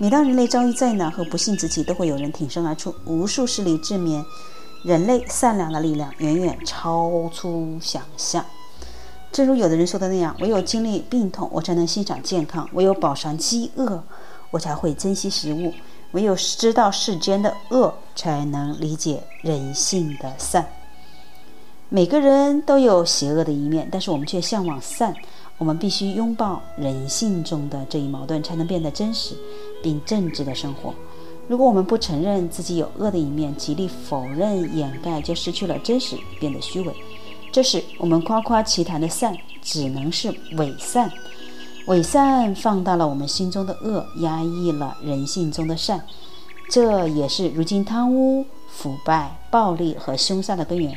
[0.00, 2.92] 每当人类遭遇灾难和不幸之际，都会有人挺身而出。
[3.04, 4.24] 无数事例证明，
[4.82, 8.44] 人类善良的力量远远超出想象。
[9.36, 14.02] 正如有的人说的那样，唯有经历病痛，我才能欣赏健康；唯有饱尝饥饿，
[14.50, 15.70] 我才会珍惜食物；
[16.12, 20.66] 唯有知道世间的恶，才能理解人性的善。
[21.90, 25.14] 每个人都有邪恶的一面，但是我们却向往善。
[25.58, 29.34] 我们必须拥抱人性中的这一矛盾，才能变得真实
[29.82, 30.94] 并正直的生活。
[31.46, 36.94] 如果我们不承认自己有恶的一面，极力否认、掩盖，就失去了真实，变得虚伪。
[37.56, 40.28] 这时，我们夸夸其谈的善，只能是
[40.58, 41.10] 伪善。
[41.86, 46.04] 伪善放大了我们心中的恶，压抑了人性中的善，
[46.70, 50.94] 这也是如今贪污、腐败、暴力和凶杀的根源。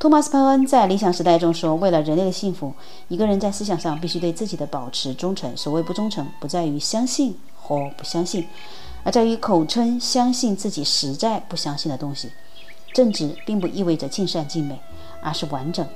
[0.00, 2.74] 托马斯·潘恩在《理想时代》中说：“为了人类的幸福，
[3.06, 5.56] 一个人在思想上必须对自己的保持忠诚。
[5.56, 8.44] 所谓不忠诚，不在于相信或不相信，
[9.04, 12.32] 而在于口称相信自己实在不相信的东西。
[12.92, 14.76] 正直并不意味着尽善尽美，
[15.22, 15.86] 而是完整。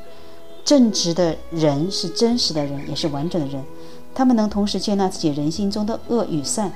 [0.64, 3.62] 正直的人是真实的人，也是完整的人。
[4.14, 6.72] 他们能同时接纳自己人心中的恶与善。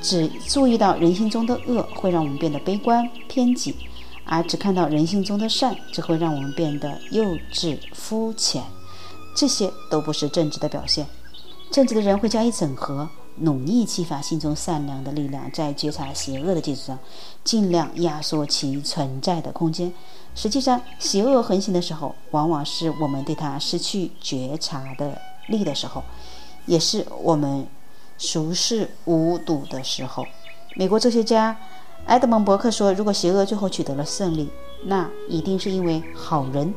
[0.00, 3.74] 只注意到人心中的恶，会让我们变得悲观偏激。”
[4.30, 8.62] 而只看到人性中的善，只会让我们变得幼稚肤浅，
[9.34, 11.06] 这些都不是正直的表现。
[11.70, 16.98] 正直的人会加以整合，努力激发心中善良的力量，在觉察邪恶的基础上，
[17.42, 19.92] 尽量压缩其存在的空间。
[20.38, 26.04] 实际上，邪恶横行的时候，往往是我们对它失去觉察的力的时候，
[26.64, 27.66] 也是我们
[28.18, 30.24] 熟视无睹的时候。
[30.76, 31.56] 美国哲学家。
[32.06, 34.48] 埃德蒙·伯克说：“如果邪恶最后取得了胜利，
[34.84, 36.72] 那一定是因为好人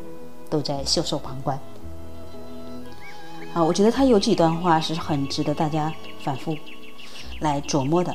[0.50, 1.58] 都在袖手旁观。”
[3.54, 5.94] 啊，我觉得他有几段话是很值得大家
[6.24, 6.58] 反复
[7.40, 8.14] 来琢磨的。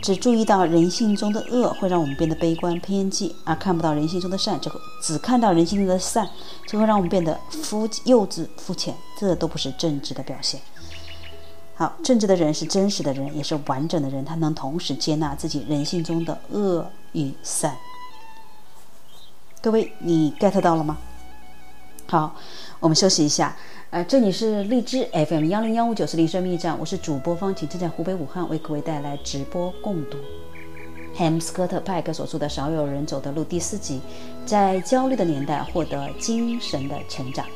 [0.00, 6.28] 只注意到人性中的恶，会让我们变得悲观偏激；而看不到人性中的善，就会只看到人性中的善，
[6.66, 8.94] 就会让我们变得肤幼稚、肤浅。
[9.18, 10.60] 这都不是正直的表现。
[11.74, 14.24] 好，正直的人是真实的人，也是完整的人。
[14.24, 17.76] 他能同时接纳自己人性中的恶与善。
[19.60, 20.98] 各位，你 get 到了吗？
[22.06, 22.34] 好，
[22.80, 23.54] 我们休息一下。
[23.90, 30.18] 呃，这里是荔枝 FM 幺零幺五九四零声密站，我是主播方晴，正在湖北武汉为各位带来直播共读。
[31.14, 33.98] 汉斯科特派克所著的《少有人走的路》第四集，
[34.44, 37.46] 在焦虑的年代获得精神的成长。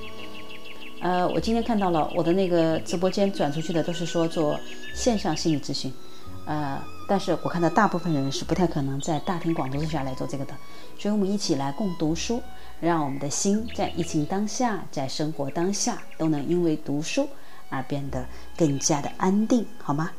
[1.03, 4.59] 呃，我今天看到了我的那个直播间转出去的都是说做
[4.95, 5.93] 线上心理咨询，
[6.47, 10.55] 呃，但是我看到大部分人是不太可能在大庭广众之下来做这个的，
[10.99, 12.41] 所以我们一起来共读书，
[12.89, 17.28] 让我们的心在疫情当下，在生活当下都能因为读书
[17.68, 18.26] 而变得
[18.57, 20.11] 更加的安定，好吗？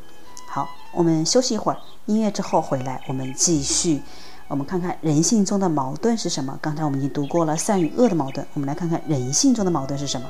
[0.48, 4.02] 好，我们休息一会儿，音乐之后回来，我们继续，
[4.48, 6.58] 我们看看人性中的矛盾是什么。
[6.62, 10.30] 刚才我们已经读过了善与恶的矛盾，我们来看看人性中的矛盾是什么。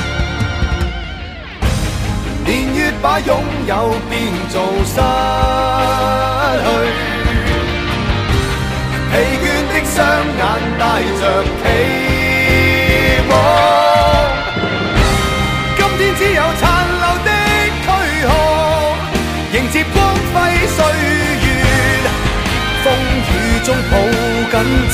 [2.45, 4.95] 年月把拥有变做失
[6.61, 6.65] 去，
[9.11, 9.97] 疲倦的双
[10.37, 10.39] 眼
[10.79, 10.81] 带
[11.19, 11.21] 着
[11.61, 11.63] 期
[13.29, 13.31] 望。
[15.77, 16.61] 今天只有残
[16.99, 17.29] 留的
[17.83, 17.85] 躯
[18.25, 18.29] 壳，
[19.53, 19.95] 迎接光
[20.33, 20.35] 辉
[20.67, 20.77] 岁
[21.43, 21.47] 月，
[22.83, 22.85] 风
[23.29, 23.31] 雨
[23.63, 23.93] 中抱
[24.51, 24.53] 紧
[24.89, 24.93] 自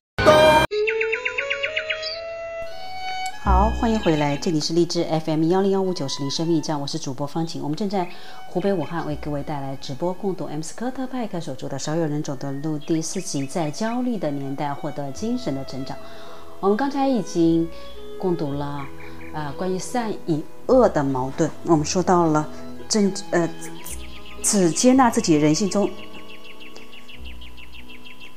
[3.81, 7.63] 欢迎回来，这里是荔枝 FM 幺零幺五九十零生命驿站，我是主播方晴。
[7.63, 8.07] 我们正在
[8.45, 15.97] 湖北武汉为各位带来直播共读 M 斯科特派克所著的《少有人走的路》第四集，在焦虑的年代获得精神的成长。
[16.59, 17.67] 我们刚才已经
[18.19, 18.85] 共读了，
[19.33, 21.49] 呃，关于善与恶的矛盾。
[21.65, 22.47] 我们说到了
[22.87, 23.49] 正呃，
[24.43, 25.89] 只接纳自己人性中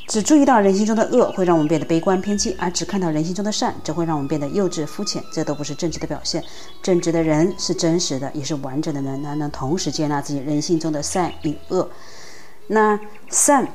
[0.07, 5.25] 只注意到人性中的恶，会让我们变得悲观偏激；而只看到人性中的善，则会让我们变得幼稚肤浅。
[5.33, 6.45] 这都不是正直的表现。
[6.83, 11.91] 正直的人是真实的，也是完整的人，他能同时接纳自己人性中的善与恶。
[12.69, 13.01] 那
[13.31, 13.67] 善、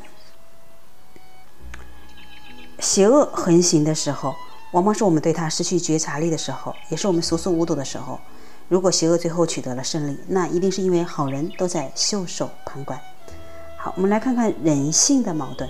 [2.79, 4.35] 邪恶横行的时候，
[4.71, 8.19] 往往是我们对它失去觉察力的时候，也是我们熟视无睹的时候。
[8.67, 12.99] 如果邪恶最后取得了胜利，那一定是因为好人都在袖手旁观。
[13.77, 15.67] 好，我们来看看人性的矛盾。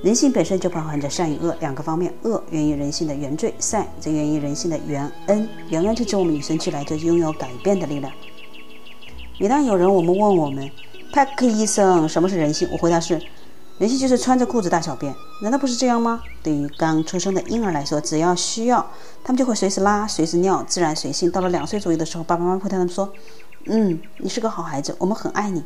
[0.00, 5.48] 人性本身就包含着善与恶两个方面，恶源于人性的原罪，善则源于人性的原恩。
[5.70, 8.12] 原恩是指我们与生俱来就拥有改变的力量。
[9.40, 10.70] 每当有人我们问我们，
[11.12, 12.68] 派克医生，什么是人性？
[12.70, 13.20] 我回答是，
[13.78, 16.22] 人性就是穿着裤子大小便，难道不是这样吗？
[16.44, 18.86] 对于刚出生的婴儿来说，只要需要，
[19.24, 21.28] 他们就会随时拉，随时尿，自然随性。
[21.28, 23.12] 到了两岁左右的时候，爸爸妈妈会对他们说
[23.66, 25.64] ：“嗯，你是个好孩子，我们很爱你。”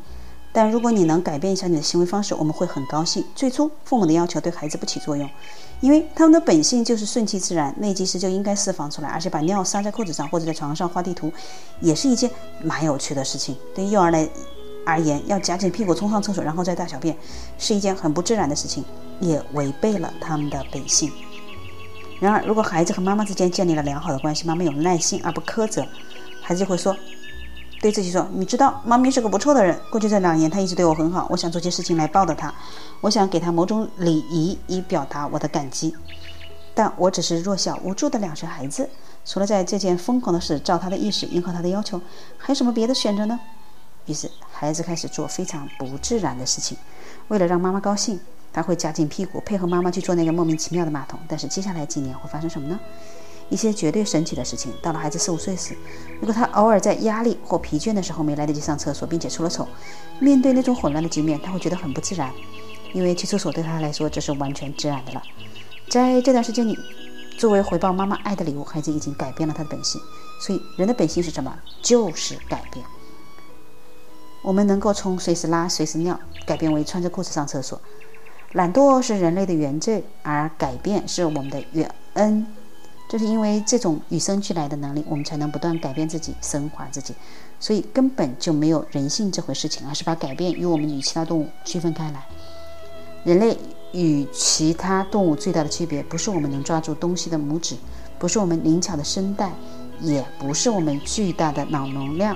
[0.55, 3.25] 但如果你能改变一下你的行为方式，我们会很高兴。
[3.35, 5.27] 最初，父母的要求对孩子不起作用，
[5.81, 9.09] 因为他们的本性就是顺其自然，内积时就应该释放出来。
[9.09, 11.33] 而且把尿撒在裤子上或者在床上画地图，
[11.81, 12.31] 也是一件
[12.63, 13.57] 蛮有趣的事情。
[13.75, 14.29] 对幼儿来
[14.85, 17.17] 而言，要夹紧屁股冲上厕所然后再大小便，
[17.57, 18.85] 是一件很不自然的事情，
[19.21, 21.11] 也违背了他们的本性。
[22.21, 25.83] 然而，如果孩子和妈妈之间建立了良好的关系，妈妈有耐心而不苛责，
[26.43, 26.95] 孩子就会说。
[27.83, 29.77] 对自己说：“你知道，妈咪是个不错的人。
[29.91, 31.27] 过去这两年，她一直对我很好。
[31.29, 32.55] 我想做些事情来报答她，
[33.01, 35.93] 我想给她某种礼仪，以表达我的感激。
[36.75, 38.89] 但我只是弱小无助的两岁孩子，
[39.25, 42.01] 除了在这件疯狂的事照他的意识，迎合他的要求，
[42.39, 43.41] 还有什么别的选择呢？”
[44.07, 46.79] 于是，孩子开始做非常不自然的事情。
[47.27, 48.21] 为了让妈妈高兴，
[48.53, 51.19] 他会夹紧屁股，配合妈妈去做那个莫名其妙的马桶。
[51.27, 52.79] 但是，接下来几年会发生什么呢？
[53.53, 54.73] 一些绝对神奇的事情。
[54.81, 55.77] 到了孩子四五岁时，
[56.19, 59.69] 如果他偶尔在压力或疲倦的时候没来得及上厕所，并且出了丑，
[60.19, 62.33] 面对那种混乱的局面，他会觉得很不自然，
[62.95, 65.23] 因为去厕所对他来说这是完全自然的了。
[65.91, 66.75] 在这段时间里，
[67.39, 70.01] 作为回报妈妈爱的礼物，孩子已经改变了他的本性。
[70.41, 71.55] 所以，人的本性是什么？
[71.83, 72.83] 就是改变。
[74.43, 77.79] 我们能够从随时拉、随时尿改变为穿着裤子上厕所。
[78.53, 82.47] 懒惰是人类的原罪，而改变是我们的原恩。
[83.13, 87.13] 就是因为这种与生俱来的能力，我们才能不断改变自己、升华自己。
[87.61, 92.25] 所以根本就没有人性这回事情，而是把改变与我们与其他动物区分开来。
[93.23, 93.55] 人类
[93.93, 97.77] 与其他动物最大的区别，不是我们能抓住东西的拇指，
[98.19, 99.53] 不是我们灵巧的声带，
[100.01, 102.35] 也不是我们巨大的脑容量，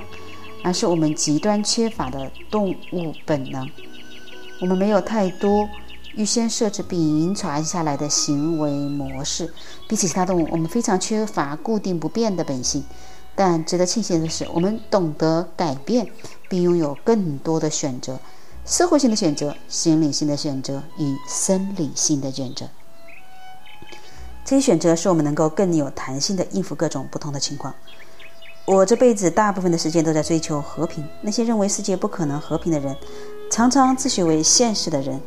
[0.62, 3.66] 而是我们极端缺乏的动物本能。
[4.61, 5.66] 我们没有太多。
[6.16, 9.52] 预先设置并遗传下来的行为模式，
[9.86, 12.82] 比起其他动物，我们非常缺乏固定不变的本性。
[13.34, 16.08] 但值得庆幸的是，我们懂得改变，
[16.48, 18.18] 并拥有更多的选择：
[18.64, 22.66] 社会性的选择、心理性的选择与生理性的选择。
[24.42, 27.74] 这些选择使我们能够更有弹性的应付各种不同的情况。
[28.64, 31.06] 我这辈子大部分的时间都在追求和平。
[31.20, 32.96] 那些认为世界不可能和平的人，
[33.50, 35.20] 常常自诩为现实的人，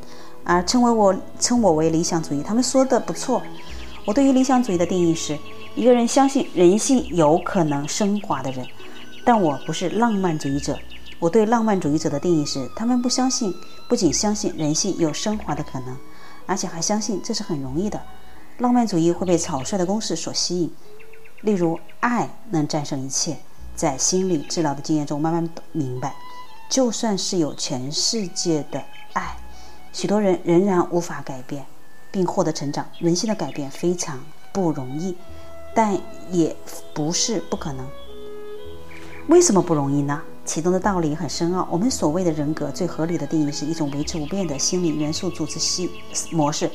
[0.49, 2.41] 而称为我称我为理想主义。
[2.41, 3.39] 他们说的不错。
[4.03, 5.37] 我对于理想主义的定义是
[5.75, 8.65] 一个人相信人性有可能升华的人，
[9.23, 10.75] 但我不是浪漫主义者。
[11.19, 13.53] 我对浪漫主义者的定义是，他们不相信，
[13.87, 15.95] 不仅相信人性有升华的可能，
[16.47, 18.01] 而且还相信这是很容易的。
[18.57, 20.73] 浪漫主义会被草率的公式所吸引，
[21.41, 23.37] 例如爱能战胜一切。
[23.75, 26.15] 在心理治疗的经验中，慢慢明白，
[26.69, 28.83] 就算是有全世界的
[29.13, 29.37] 爱，
[29.91, 31.65] 许多人仍然无法改变，
[32.11, 32.85] 并获得成长。
[32.99, 34.19] 人性的改变非常
[34.51, 35.15] 不容易，
[35.75, 35.99] 但
[36.31, 36.55] 也
[36.93, 37.85] 不是不可能。
[39.27, 40.21] 为什么不容易呢？
[40.43, 41.67] 其中的道理很深奥。
[41.69, 45.89] 我们所谓的人格，最合理的定义是一种维持不变的心理元素组织系
[46.31, 46.71] 模式，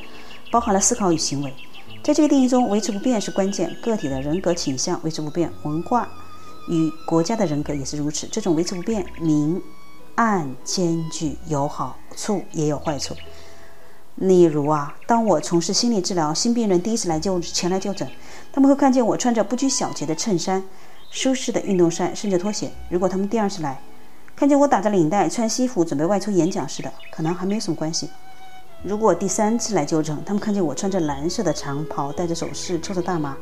[0.53, 1.53] 包含了思考与行为。
[2.05, 3.75] 在这个定义中，维持不变是关键。
[3.83, 6.09] 个体的人格倾向维持不变，文化
[6.69, 8.29] 与国家的人格也是如此。
[8.31, 9.61] 这种维持不变，名
[10.17, 13.15] 暗兼具，有好处也有坏处。
[14.17, 18.09] 例如啊，当我从事心理治疗，新病人第一次来就前来就诊，
[18.53, 20.63] 他们会看见我穿着不拘小节的衬衫。
[21.11, 22.73] 舒适的运动衫，甚至拖鞋。
[22.89, 23.81] 如果他们第二次来，
[24.35, 28.11] 看见我打着领带、穿西服，准备外出演讲似的，可能还没有什么关系。
[28.83, 33.37] 如果第三次来就诊，他们看见我穿着蓝色的长袍、戴着首饰、抽着大麻，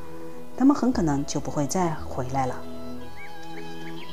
[0.54, 2.54] 他们很可能就不会再回来了。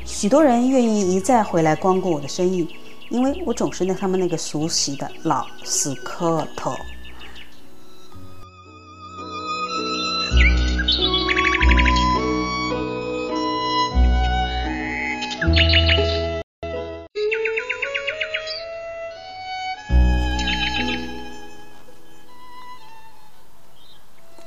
[0.10, 2.68] 许多人愿意一再回来光顾我的生意，
[3.10, 6.74] 因为我总是那他们那个熟悉的老死磕头。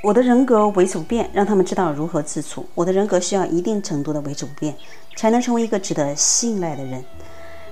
[0.04, 2.66] 我的人格维持不变，让他们知道如何自处。
[2.74, 4.76] 我的人格需要一定程度的维持不变，
[5.16, 7.04] 才能成为一个值得信赖的人。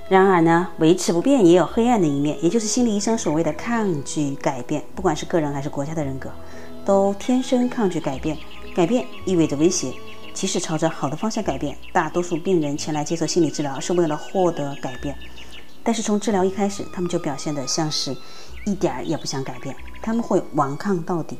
[0.08, 4.82] 然而呢，维持不变也有黑暗的一面，也就是心理医生所谓的抗拒改变。
[4.94, 6.30] 不管是个人还是国家的人格，
[6.84, 8.36] 都天生抗拒改变。
[8.74, 9.92] 改变意味着威胁，
[10.32, 11.76] 即使朝着好的方向改变。
[11.92, 15.16] 大多数病人前来接受心理治疗是为了获得改变，
[15.82, 18.16] 但是从治疗一开始，他们就表现得像是
[18.64, 21.36] 一点儿也不想改变，他们会顽抗到底。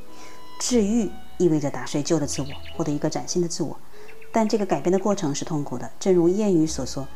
[0.59, 3.77] 治愈意味着打碎旧的自我，获得一个崭新的自我，
[4.33, 5.91] 但这个改变的过程是痛苦的。
[5.99, 7.07] 正如谚语所说：“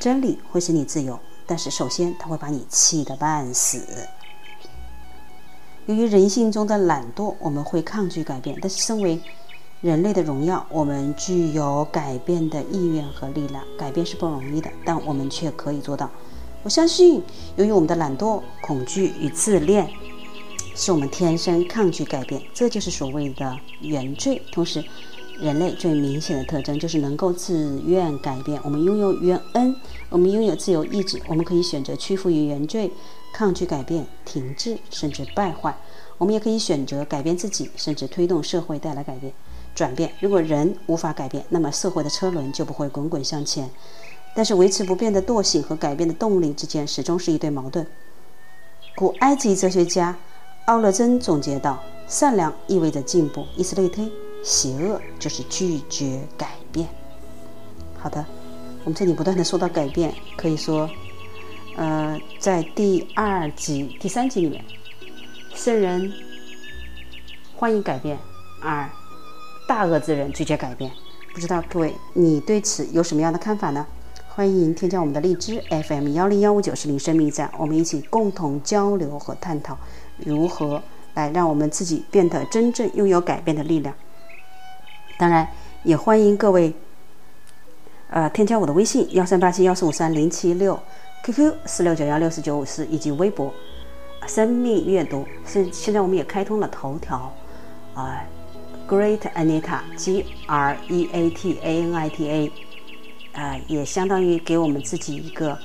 [0.00, 3.80] 真理会使你自由，但是首先它会把你气得半死。”
[5.86, 8.56] 由于人性中的懒惰，我们会抗拒改变。
[8.60, 9.20] 但是，身为
[9.80, 13.64] 人类的荣耀，我们具有改变的意愿和力量。
[13.76, 16.08] 改变是不容易的，但我们却可以做到。
[16.62, 17.22] 我相信，
[17.56, 19.88] 由于我们的懒惰、恐惧与自恋。
[20.74, 24.40] 是我们天生抗拒改变，这就是所谓的原罪。
[24.52, 24.82] 同时，
[25.42, 28.60] 人类最明显的特征就是能够自愿改变。
[28.62, 29.74] 我们拥有原恩，
[30.08, 32.92] 我们拥有自由意志，我们可以选择屈服于原罪，
[33.34, 35.76] 抗拒改变，停滞甚至败坏。
[36.16, 39.32] 我们也可以选择改变自己，甚至推动社会带来改变、
[39.74, 40.12] 转变。
[40.20, 43.68] 如果人无法改变，那么社会的车轮就不会滚滚向前。
[44.36, 47.84] 但是，维持不变的惰性和改变的动力之间始终是一对矛盾。
[48.94, 50.16] 古埃及哲学家。
[50.66, 54.08] 奥勒珍总结道：“善良意味着进步，以此类推，
[54.42, 56.88] 邪恶就是拒绝改变。”
[57.98, 58.24] 好的，
[58.84, 60.88] 我们这里不断的说到改变，可以说，
[61.76, 64.64] 呃，在第二集、第三集里面，
[65.54, 66.12] 圣人
[67.54, 68.18] 欢迎改变，
[68.60, 68.90] 而
[69.68, 70.90] 大恶之人拒绝改变。
[71.32, 73.86] 不知道各位你对此有什么样的看法呢？
[74.34, 79.78] 欢迎添加我们的荔枝 FM 幺零幺五九四零生命站，我们一起共同交流和探讨。
[80.16, 80.82] 如何
[81.14, 83.94] 来让我们自己变得真正拥有改变的力量？
[85.22, 85.46] 当然，
[85.84, 86.74] 也欢迎各位，
[88.10, 90.76] 呃，添加我的微信幺三八七幺四五三零七六
[91.22, 93.54] ，QQ 四六九幺六四九五四，以及微博
[94.26, 95.24] “生命阅读”。
[95.46, 97.32] 现现在我们也开通了头条，
[97.94, 98.24] 啊
[98.88, 102.52] ，Great Anita G R E A T A N I T A，
[103.34, 105.56] 啊，也相当于给我们自己一个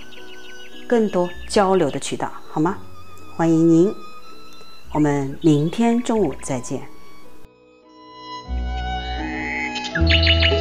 [0.88, 2.78] 更多交流的渠道，好吗？
[3.36, 3.92] 欢迎您。
[4.94, 6.88] 我们明天中午再见。
[10.00, 10.57] Música